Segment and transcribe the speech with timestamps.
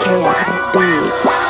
[0.00, 1.49] chaotic beats.